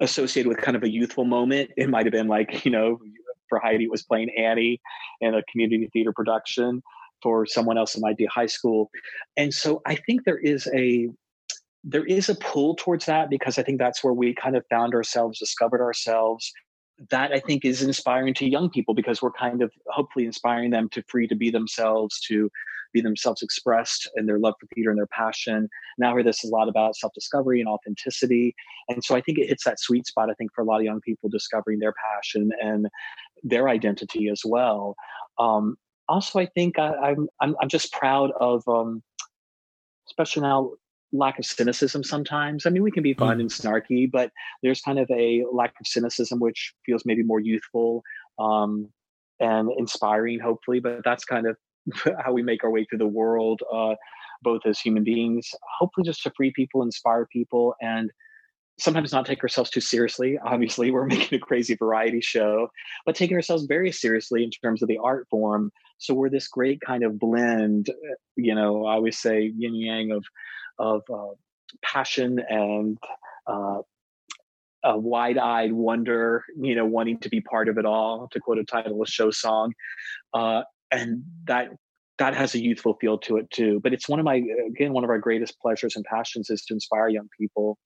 [0.00, 1.70] associated with kind of a youthful moment.
[1.78, 2.98] It might have been like, you know,
[3.48, 4.78] for Heidi, it was playing Annie
[5.22, 6.82] in a community theater production.
[7.22, 8.90] For someone else, it might be high school.
[9.38, 11.08] And so I think there is a
[11.84, 14.94] there is a pull towards that because I think that's where we kind of found
[14.94, 16.52] ourselves, discovered ourselves.
[17.10, 20.88] That I think is inspiring to young people because we're kind of hopefully inspiring them
[20.90, 22.48] to free to be themselves, to
[22.92, 25.68] be themselves expressed and their love for theater and their passion.
[25.98, 28.54] Now, where this is a lot about self discovery and authenticity.
[28.88, 30.84] And so I think it hits that sweet spot, I think, for a lot of
[30.84, 32.86] young people discovering their passion and
[33.42, 34.94] their identity as well.
[35.38, 35.76] Um,
[36.08, 39.02] also, I think I, am I'm, I'm just proud of, um,
[40.08, 40.72] especially now,
[41.12, 42.66] lack of cynicism sometimes.
[42.66, 43.42] I mean, we can be fun mm.
[43.42, 44.30] and snarky, but
[44.62, 48.02] there's kind of a lack of cynicism which feels maybe more youthful
[48.38, 48.88] um,
[49.40, 50.80] and inspiring, hopefully.
[50.80, 51.56] But that's kind of
[52.24, 53.94] how we make our way through the world, uh,
[54.42, 58.10] both as human beings, hopefully just to free people, inspire people, and
[58.78, 60.38] sometimes not take ourselves too seriously.
[60.44, 62.68] Obviously, we're making a crazy variety show,
[63.06, 65.70] but taking ourselves very seriously in terms of the art form.
[65.98, 67.90] So we're this great kind of blend,
[68.36, 70.24] you know, I always say yin yang of,
[70.78, 71.34] of uh,
[71.82, 72.98] passion and
[73.46, 73.78] uh,
[74.84, 78.64] a wide-eyed wonder, you know, wanting to be part of it all, to quote a
[78.64, 79.72] title of show song,
[80.34, 81.68] uh, and that
[82.18, 83.80] that has a youthful feel to it too.
[83.82, 86.74] But it's one of my again one of our greatest pleasures and passions is to
[86.74, 87.78] inspire young people.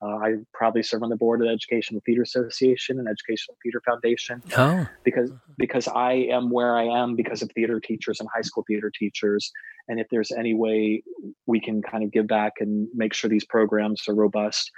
[0.00, 3.82] Uh, I probably serve on the board of the Educational Theater Association and Educational Theater
[3.84, 4.42] Foundation.
[4.56, 4.86] Oh.
[5.04, 8.92] because because I am where I am because of theater teachers and high school theater
[8.96, 9.50] teachers.
[9.88, 11.02] And if there's any way
[11.46, 14.70] we can kind of give back and make sure these programs are robust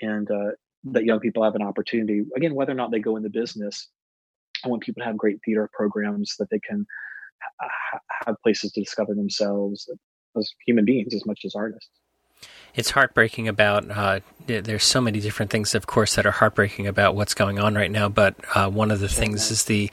[0.00, 0.50] and uh,
[0.84, 3.88] that young people have an opportunity, again, whether or not they go into business,
[4.64, 6.86] I want people to have great theater programs that they can
[8.26, 9.88] have places to discover themselves
[10.36, 11.90] as human beings as much as artists.
[12.74, 13.90] It's heartbreaking about.
[13.90, 17.74] Uh, there's so many different things, of course, that are heartbreaking about what's going on
[17.74, 18.08] right now.
[18.08, 19.90] But uh, one of the things is the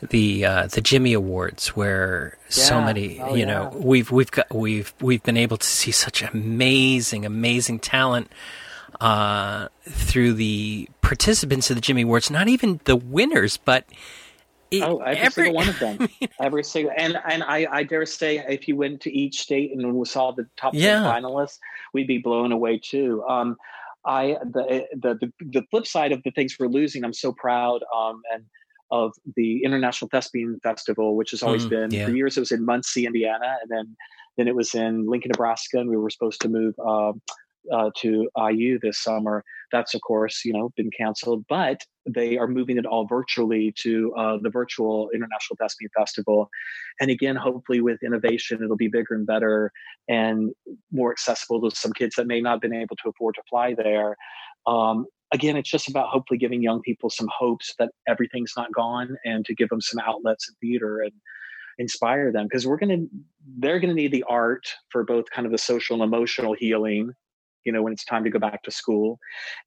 [0.00, 2.48] the uh, the Jimmy Awards, where yeah.
[2.50, 3.44] so many, oh, you yeah.
[3.46, 8.30] know, we've we've got we've we've been able to see such amazing, amazing talent
[9.00, 12.30] uh, through the participants of the Jimmy Awards.
[12.30, 13.84] Not even the winners, but
[14.74, 16.08] oh, every, every, single one of them.
[16.40, 19.94] every single, and and I, I dare say, if you went to each state and
[19.94, 21.02] we saw the top yeah.
[21.02, 21.58] finalists,
[21.92, 23.24] we'd be blown away too.
[23.28, 23.56] Um,
[24.04, 27.82] I the, the the the flip side of the things we're losing, I'm so proud.
[27.94, 28.44] Um, and
[28.90, 32.06] of the International Thespian Festival, which has always mm, been yeah.
[32.06, 32.36] for years.
[32.36, 33.96] It was in Muncie, Indiana, and then
[34.36, 37.12] then it was in Lincoln, Nebraska, and we were supposed to move uh,
[37.72, 39.44] uh, to IU this summer.
[39.72, 44.14] That's of course you know been canceled, but they are moving it all virtually to
[44.16, 46.48] uh, the virtual International Thespian Festival,
[47.00, 49.72] and again, hopefully with innovation, it'll be bigger and better
[50.08, 50.52] and
[50.92, 53.74] more accessible to some kids that may not have been able to afford to fly
[53.74, 54.16] there.
[54.66, 59.16] Um, again, it's just about hopefully giving young people some hopes that everything's not gone
[59.24, 61.12] and to give them some outlets in theater and
[61.78, 63.08] inspire them because we're going to
[63.58, 67.12] they're going to need the art for both kind of the social and emotional healing
[67.64, 69.18] you know when it's time to go back to school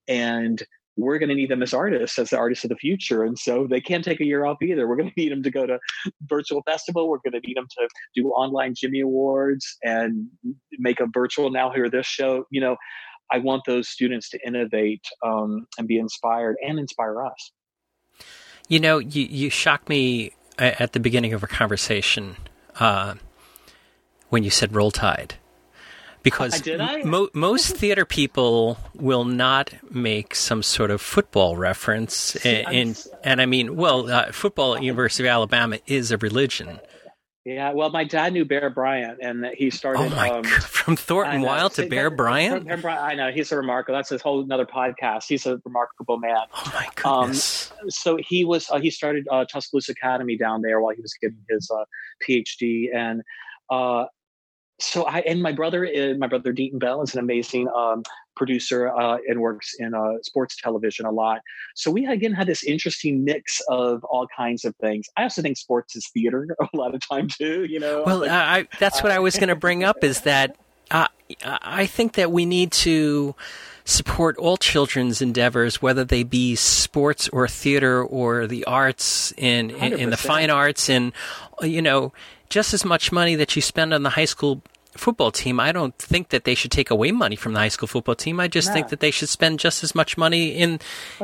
[0.07, 0.63] and
[0.95, 3.65] we're going to need them as artists as the artists of the future and so
[3.67, 5.79] they can't take a year off either we're going to need them to go to
[6.23, 10.27] virtual festival we're going to need them to do online jimmy awards and
[10.77, 12.75] make a virtual now hear this show you know
[13.31, 17.51] I want those students to innovate um, and be inspired and inspire us.
[18.67, 22.35] You know, you, you shocked me at the beginning of our conversation
[22.79, 23.15] uh,
[24.29, 25.35] when you said roll tide.
[26.23, 26.65] Because
[27.03, 33.45] mo- most theater people will not make some sort of football reference, and, and I
[33.45, 36.79] mean, well, uh, football at University of Alabama is a religion.
[37.45, 39.99] Yeah, well, my dad knew Bear Bryant, and he started.
[39.99, 40.63] Oh my um, God.
[40.63, 42.65] From Thornton Wilde to Bear Bryant?
[42.65, 43.01] Bear Bryant?
[43.03, 43.97] I know he's a remarkable.
[43.97, 45.25] That's a whole another podcast.
[45.27, 46.37] He's a remarkable man.
[46.55, 47.73] Oh my um, goodness!
[47.81, 48.69] Um, so he was.
[48.69, 51.83] Uh, he started uh, Tuscaloosa Academy down there while he was getting his uh,
[52.25, 53.23] PhD, and
[53.69, 54.05] uh,
[54.83, 58.03] so I and my brother, uh, my brother Deaton Bell is an amazing um,
[58.35, 61.41] producer uh, and works in uh, sports television a lot.
[61.75, 65.07] So we again had this interesting mix of all kinds of things.
[65.15, 67.65] I also think sports is theater a lot of time too.
[67.65, 68.03] You know.
[68.05, 70.57] Well, like, I, that's what I was going to bring up is that
[70.91, 71.07] uh,
[71.43, 73.35] I think that we need to
[73.85, 79.93] support all children's endeavors, whether they be sports or theater or the arts in, in,
[79.93, 81.11] in the fine arts and
[81.61, 82.13] you know
[82.49, 84.61] just as much money that you spend on the high school
[84.95, 87.87] football team, I don't think that they should take away money from the high school
[87.87, 88.39] football team.
[88.39, 90.79] I just think that they should spend just as much money in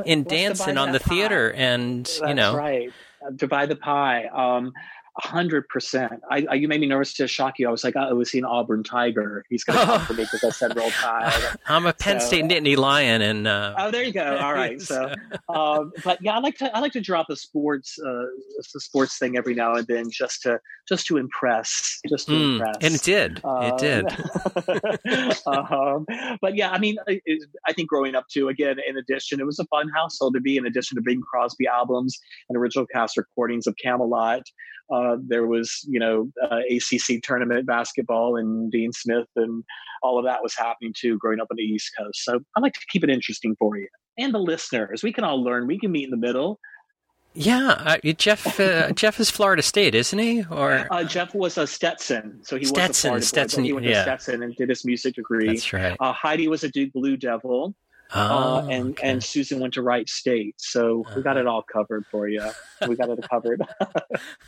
[0.05, 1.09] in dance and on the pie.
[1.09, 2.91] theater and That's you know right.
[3.25, 4.25] Uh, divide the pie.
[4.27, 4.71] Um,
[5.19, 6.21] hundred percent.
[6.29, 7.67] I, I, you made me nervous to shock you.
[7.67, 9.43] I was like, I was seeing Auburn Tiger.
[9.49, 11.57] He's going to come for me because I said Roll Tide.
[11.67, 14.37] I'm a Penn so, State Nittany Lion, and uh, oh, there you go.
[14.41, 14.81] All right.
[14.81, 15.13] So,
[15.49, 18.23] um, but yeah, I like to I like to drop a sports uh,
[18.59, 22.53] a sports thing every now and then just to just to impress, just to mm,
[22.53, 22.75] impress.
[22.81, 23.45] And it did.
[23.45, 24.05] Um, it did.
[25.47, 26.05] um,
[26.41, 28.47] but yeah, I mean, it, I think growing up too.
[28.49, 30.57] Again, in addition, it was a fun household to be.
[30.57, 32.17] In addition to Bing Crosby albums
[32.49, 34.43] and original cast recordings of Camelot.
[34.91, 39.63] Uh, there was, you know, uh, ACC tournament basketball and Dean Smith and
[40.01, 42.23] all of that was happening too growing up on the East Coast.
[42.23, 45.03] So I like to keep it interesting for you and the listeners.
[45.03, 45.67] We can all learn.
[45.67, 46.59] We can meet in the middle.
[47.33, 48.59] Yeah, uh, Jeff.
[48.59, 50.43] Uh, Jeff is Florida State, isn't he?
[50.49, 53.63] Or uh, Jeff was a Stetson, so he Stetson, was a Stetson.
[53.63, 53.93] Boy, he went yeah.
[53.93, 55.47] to Stetson and did his music degree.
[55.47, 55.95] That's right.
[55.99, 57.75] Uh, Heidi was a Duke Blue Devil.
[58.13, 59.07] Oh, uh, and okay.
[59.07, 61.13] and Susan went to Wright State, so uh-huh.
[61.17, 62.43] we got it all covered for you.
[62.87, 63.61] We got it covered.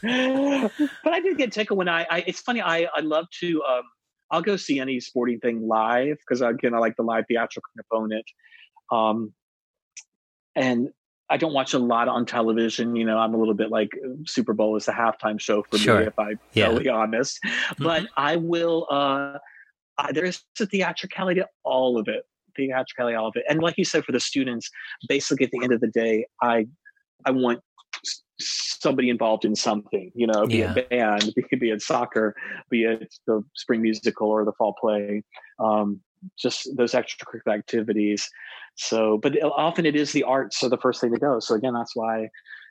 [0.01, 2.23] but I did get tickled when I, I.
[2.25, 2.61] It's funny.
[2.61, 3.61] I I love to.
[3.63, 3.83] Um,
[4.31, 8.25] I'll go see any sporting thing live because again, I like the live theatrical component.
[8.91, 9.33] Um,
[10.55, 10.89] and
[11.29, 12.95] I don't watch a lot on television.
[12.95, 13.89] You know, I'm a little bit like
[14.25, 15.99] Super Bowl is the halftime show for sure.
[15.99, 16.67] me, if I'm yeah.
[16.67, 17.39] totally honest.
[17.45, 17.83] Mm-hmm.
[17.83, 18.87] But I will.
[18.89, 19.37] Uh,
[19.97, 22.23] I, there's a theatricality to all of it
[22.55, 23.43] theatricality, all of it.
[23.49, 24.69] And like you said, for the students,
[25.07, 26.67] basically at the end of the day, I
[27.25, 27.59] I want
[28.39, 30.73] somebody involved in something, you know, be yeah.
[30.75, 32.35] it band, be, be it soccer,
[32.69, 35.23] be it the spring musical or the fall play,
[35.59, 36.01] um,
[36.37, 38.27] just those extracurricular activities.
[38.75, 41.39] So, but often it is the arts are the first thing to go.
[41.39, 42.29] So again, that's why I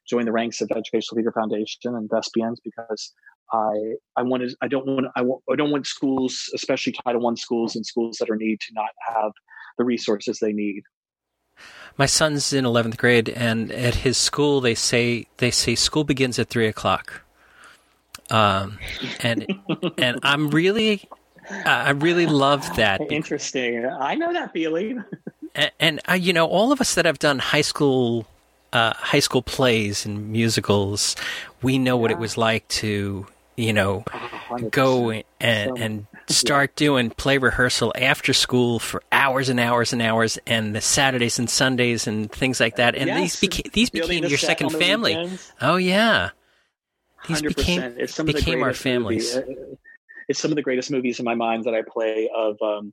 [0.09, 3.13] joined the ranks of Educational Theater Foundation and Thespians because
[3.53, 7.21] I I want to I don't want I, want, I don't want schools, especially Title
[7.21, 9.33] One schools and schools that are need to not have
[9.81, 10.83] the resources they need.
[11.97, 16.39] My son's in eleventh grade, and at his school they say they say school begins
[16.39, 17.23] at three o'clock.
[18.31, 18.79] Um,
[19.23, 19.47] and
[19.99, 21.09] and I'm really,
[21.51, 23.01] I really love that.
[23.11, 23.87] Interesting.
[23.87, 25.03] I know that feeling.
[25.81, 28.27] and, and you know, all of us that have done high school
[28.73, 31.17] uh, high school plays and musicals,
[31.63, 32.03] we know yeah.
[32.03, 33.27] what it was like to
[33.61, 34.05] you know,
[34.49, 34.71] 100%.
[34.71, 40.39] go and and start doing play rehearsal after school for hours and hours and hours,
[40.47, 42.95] and the Saturdays and Sundays and things like that.
[42.95, 43.19] And yes.
[43.19, 45.31] these became these became your second family.
[45.61, 46.31] Oh yeah.
[47.29, 49.37] these became it's some became our families.
[49.37, 49.43] Uh,
[50.29, 52.31] it's some of the greatest movies in my mind that I play.
[52.35, 52.93] Of um,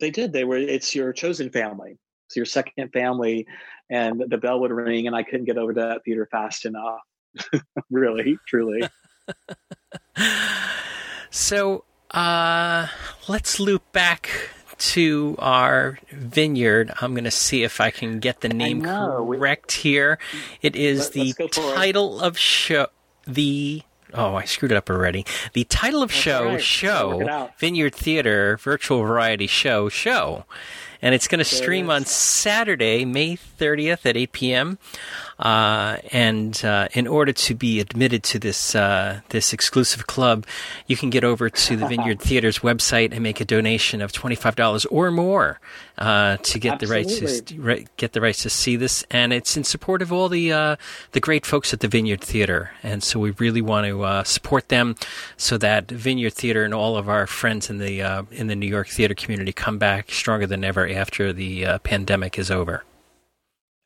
[0.00, 0.32] they did.
[0.32, 0.56] They were.
[0.56, 1.98] It's your chosen family.
[2.26, 3.46] It's your second family,
[3.90, 7.00] and the bell would ring, and I couldn't get over to that theater fast enough.
[7.90, 8.82] really, truly.
[11.30, 12.88] so uh,
[13.28, 14.30] let's loop back
[14.78, 16.92] to our vineyard.
[17.00, 20.18] I'm going to see if I can get the name correct here.
[20.60, 22.26] It is the title it.
[22.26, 22.88] of show.
[23.26, 25.24] The oh, I screwed it up already.
[25.52, 26.62] The title of That's show right.
[26.62, 30.44] show Vineyard Theater virtual variety show show,
[31.00, 34.78] and it's going to stream on Saturday, May 30th at 8 p.m.
[35.42, 40.46] Uh, and uh, in order to be admitted to this uh, this exclusive club,
[40.86, 44.36] you can get over to the Vineyard Theater's website and make a donation of twenty
[44.36, 45.58] five dollars or more
[45.98, 46.86] uh, to get Absolutely.
[46.86, 49.04] the rights to get the rights to see this.
[49.10, 50.76] And it's in support of all the uh,
[51.10, 54.68] the great folks at the Vineyard Theater, and so we really want to uh, support
[54.68, 54.94] them
[55.36, 58.86] so that Vineyard Theater and all of our friends in the in the New York
[58.86, 62.84] theater community come back stronger than ever after the pandemic is over.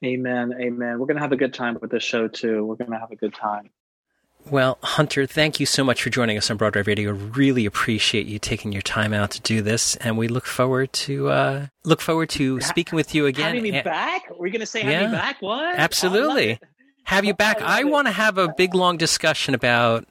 [0.05, 0.55] Amen.
[0.61, 0.99] Amen.
[0.99, 2.65] We're going to have a good time with this show, too.
[2.65, 3.71] We're going to have a good time.
[4.49, 7.35] Well, Hunter, thank you so much for joining us on BroadwayRadio.
[7.37, 11.29] Really appreciate you taking your time out to do this, and we look forward to
[11.31, 13.57] uh, look forward to speaking with you again.
[13.57, 14.31] Having me back?
[14.31, 15.43] We're going to say yeah, me back?
[15.43, 15.75] What?
[15.77, 16.61] Absolutely.
[17.05, 17.61] Have you back?
[17.61, 20.07] I, I want to have a big long discussion about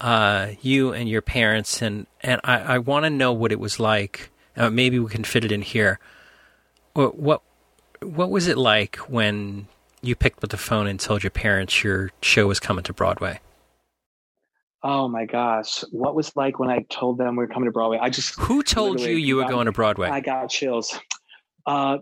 [0.00, 3.78] uh, you and your parents, and and I, I want to know what it was
[3.78, 4.30] like.
[4.56, 6.00] Uh, maybe we can fit it in here.
[6.94, 7.42] What, what
[8.02, 9.66] what was it like when
[10.02, 13.40] you picked up the phone and told your parents your show was coming to Broadway?
[14.82, 17.98] Oh my gosh, what was like when I told them we were coming to Broadway?
[18.00, 20.08] I just who told you you were going to Broadway?
[20.08, 20.98] I got chills.
[21.66, 21.98] Uh,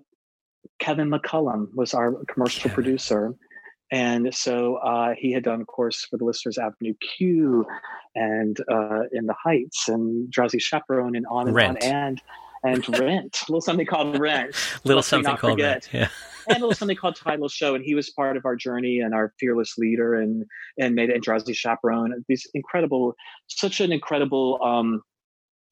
[0.78, 3.35] Kevin McCollum was our commercial producer,
[3.90, 7.64] and so uh, he had done, of course, for the listeners, Avenue Q,
[8.14, 11.82] and uh, In the Heights, and Drowsy Chaperone, and on and Rent.
[11.82, 12.22] on, and
[12.64, 15.88] and Rent, a little something called Rent, little something called forget.
[15.92, 16.09] Rent, yeah.
[16.49, 19.14] and a little something called Title Show, and he was part of our journey and
[19.14, 20.45] our fearless leader, and
[20.79, 22.12] and made and Drowsy Chaperone.
[22.29, 23.14] These incredible,
[23.49, 25.03] such an incredible um,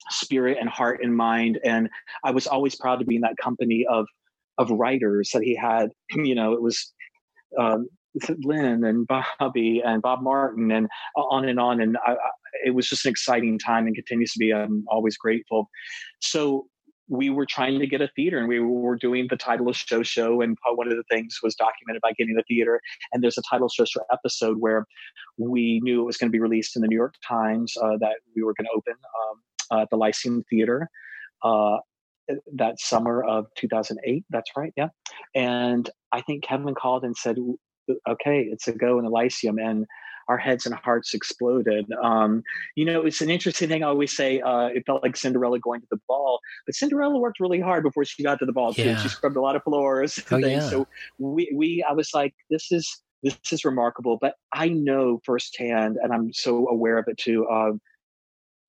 [0.09, 1.89] spirit and heart and mind, and
[2.23, 4.05] I was always proud to be in that company of
[4.57, 5.89] of writers that he had.
[6.15, 6.91] You know, it was.
[7.59, 7.87] Um,
[8.43, 11.81] Lynn and Bobby and Bob Martin and on and on.
[11.81, 12.29] And I, I,
[12.65, 14.53] it was just an exciting time and continues to be.
[14.53, 15.69] I'm always grateful.
[16.21, 16.67] So
[17.07, 20.03] we were trying to get a theater and we were doing the title of show
[20.03, 22.81] show and one of the things was documented by getting a theater.
[23.11, 24.85] And there's a title show show episode where
[25.37, 28.15] we knew it was going to be released in the new york times uh, that
[28.35, 30.89] we were going to open um, uh, at the lyceum theater
[31.43, 31.77] uh,
[32.53, 34.87] that summer of 2008 that's right yeah.
[35.35, 37.37] And i think kevin called and said
[38.09, 39.59] okay it's a go in the lyceum.
[39.59, 39.85] And
[40.27, 41.91] our heads and hearts exploded.
[42.01, 42.43] Um,
[42.75, 43.83] you know, it's an interesting thing.
[43.83, 47.39] I always say uh, it felt like Cinderella going to the ball, but Cinderella worked
[47.39, 48.95] really hard before she got to the ball yeah.
[48.95, 49.01] too.
[49.01, 50.19] She scrubbed a lot of floors.
[50.31, 50.59] Oh, yeah.
[50.61, 54.17] So we, we, I was like, this is this is remarkable.
[54.19, 57.47] But I know firsthand, and I'm so aware of it too.
[57.47, 57.71] Uh,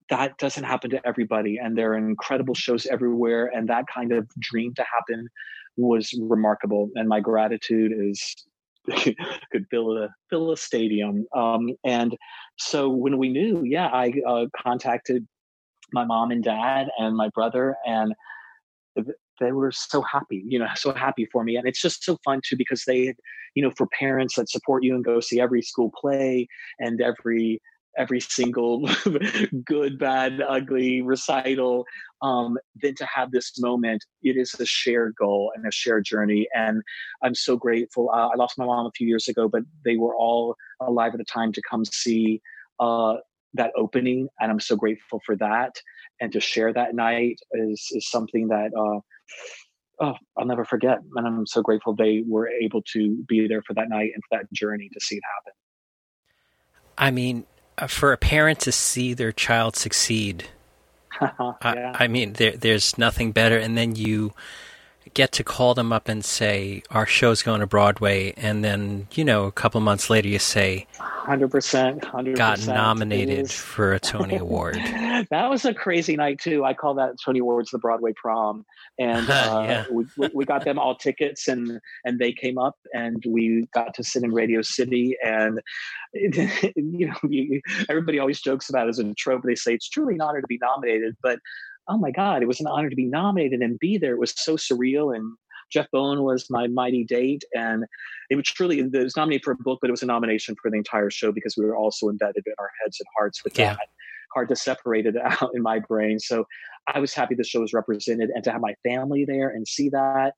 [0.09, 4.29] that doesn't happen to everybody, and there are incredible shows everywhere, and that kind of
[4.39, 5.29] dream to happen
[5.77, 6.91] was remarkable.
[6.95, 8.37] And my gratitude is
[9.53, 11.27] could fill a fill a stadium.
[11.35, 12.17] Um, and
[12.59, 15.27] so when we knew, yeah, I uh, contacted
[15.93, 18.15] my mom and dad and my brother, and
[19.41, 21.57] they were so happy, you know, so happy for me.
[21.57, 23.15] And it's just so fun too because they,
[23.55, 27.61] you know, for parents that support you and go see every school play and every
[27.97, 28.89] every single
[29.65, 31.85] good, bad, ugly recital,
[32.23, 36.47] um, then to have this moment, it is a shared goal and a shared journey.
[36.55, 36.83] And
[37.23, 38.11] I'm so grateful.
[38.11, 41.19] Uh, I lost my mom a few years ago, but they were all alive at
[41.19, 42.41] the time to come see
[42.81, 43.17] uh,
[43.55, 44.29] that opening.
[44.41, 45.77] And I'm so grateful for that.
[46.21, 49.01] And to share that night is, is something that, uh,
[50.05, 50.99] oh, I'll never forget.
[51.15, 54.39] And I'm so grateful they were able to be there for that night and for
[54.39, 55.53] that journey to see it happen.
[56.99, 57.45] I mean,
[57.79, 60.47] Uh, for a parent to see their child succeed,
[61.21, 61.53] yeah.
[61.63, 63.59] I, I, mean, there, there's nothing better.
[63.59, 64.33] And then you
[65.15, 69.25] get to call them up and say, "Our show's going to Broadway," and then you
[69.25, 74.37] know, a couple months later, you say, "Hundred percent, hundred got nominated for a Tony
[74.37, 74.77] Award."
[75.31, 76.65] that was a crazy night too.
[76.65, 78.65] I call that Tony Awards the Broadway prom,
[78.99, 79.85] and uh, yeah.
[79.91, 80.05] we,
[80.35, 84.23] we got them all tickets, and and they came up, and we got to sit
[84.23, 85.61] in Radio City, and
[86.15, 89.43] you know, you, everybody always jokes about it as a trope.
[89.45, 91.39] They say it's truly an honor to be nominated, but
[91.89, 94.15] oh my God, it was an honor to be nominated and be there.
[94.15, 95.37] It was so surreal and
[95.71, 97.85] Jeff Bowen was my mighty date, and
[98.31, 100.71] it was truly it was nominated for a book, but it was a nomination for
[100.71, 103.75] the entire show because we were also embedded in our heads and hearts with yeah.
[103.75, 103.89] that.
[104.37, 106.19] Hard to separate it out in my brain.
[106.19, 106.45] So
[106.87, 109.89] I was happy the show was represented, and to have my family there and see
[109.89, 110.35] that,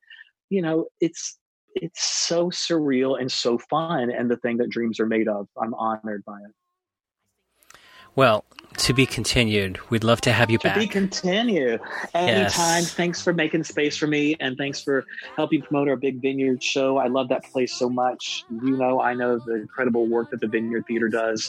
[0.51, 1.37] you know, it's
[1.75, 5.49] it's so surreal and so fun, and the thing that dreams are made of.
[5.61, 6.55] I'm honored by it.
[8.19, 8.45] Well,
[8.79, 9.79] to be continued.
[9.91, 10.75] We'd love to have you to back.
[10.75, 11.81] To be continued.
[12.15, 12.83] Anytime.
[12.83, 12.93] Yes.
[12.93, 15.05] Thanks for making space for me and thanks for
[15.37, 16.97] helping promote our Big Vineyard show.
[16.97, 18.45] I love that place so much.
[18.51, 21.49] You know, I know the incredible work that the Vineyard Theater does,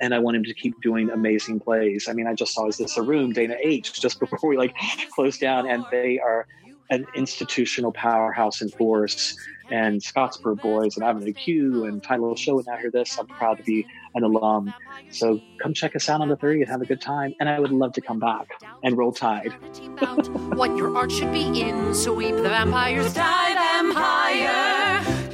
[0.00, 2.08] and I want him to keep doing amazing plays.
[2.08, 4.74] I mean, I just saw Is this a room, Dana H, just before we like
[5.14, 6.48] closed down, and they are
[6.90, 9.36] an institutional powerhouse in force
[9.70, 13.18] and Scottsboro Boys and Avenue Q and Title Show and now hear this.
[13.18, 14.72] I'm proud to be an alum.
[15.10, 17.34] So come check us out on the 30th and have a good time.
[17.40, 18.48] And I would love to come back
[18.82, 19.52] and roll tide.
[20.54, 24.67] what your art should be in, sweep the vampires, die vampire.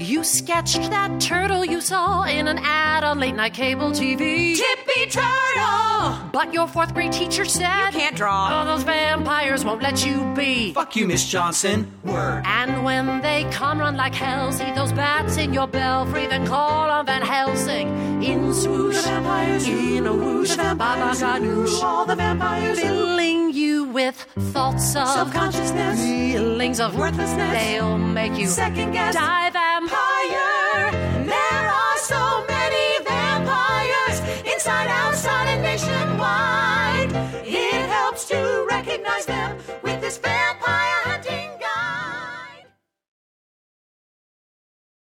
[0.04, 4.54] You sketched that turtle you saw in an ad on late night cable TV.
[4.54, 6.28] Tippy Turtle!
[6.30, 8.60] But your fourth grade teacher said, You can't draw.
[8.60, 10.74] Oh, those vampires won't let you be.
[10.74, 11.90] Fuck you, Miss Johnson.
[12.04, 12.42] Word.
[12.44, 16.90] And when they come run like hell, see those bats in your belfry, then call
[16.90, 18.22] on Van Helsing.
[18.22, 23.84] In swoosh, the vampires, in a whoosh, the vampires, Baba all the vampires, filling you
[23.84, 24.16] with
[24.52, 27.52] thoughts of self-consciousness, feelings of worthlessness.
[27.52, 30.90] They'll make you second guess, die vampire.
[31.24, 34.20] There are so many vampires
[34.52, 37.12] inside, outside, and nationwide.
[37.46, 38.53] It helps to